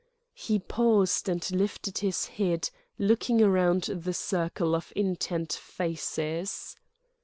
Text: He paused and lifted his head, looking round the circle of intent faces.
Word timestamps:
He 0.33 0.57
paused 0.57 1.29
and 1.29 1.47
lifted 1.51 1.99
his 1.99 2.25
head, 2.25 2.71
looking 2.97 3.37
round 3.47 3.83
the 3.83 4.15
circle 4.15 4.73
of 4.73 4.91
intent 4.95 5.53
faces. 5.53 6.75